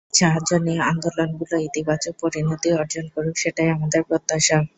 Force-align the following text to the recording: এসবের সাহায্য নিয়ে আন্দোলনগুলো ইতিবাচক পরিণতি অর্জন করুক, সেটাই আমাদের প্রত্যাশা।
এসবের 0.03 0.19
সাহায্য 0.21 0.51
নিয়ে 0.65 0.81
আন্দোলনগুলো 0.91 1.55
ইতিবাচক 1.67 2.13
পরিণতি 2.23 2.69
অর্জন 2.79 3.05
করুক, 3.13 3.35
সেটাই 3.37 3.69
আমাদের 3.69 4.01
প্রত্যাশা। 4.07 4.57